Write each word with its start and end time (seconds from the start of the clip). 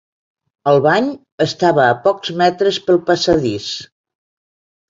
El 0.71 0.79
bany 0.85 1.09
estava 1.45 1.83
a 1.89 1.93
pocs 2.07 2.33
metres 2.43 2.81
pel 2.89 3.01
passadís. 3.11 3.69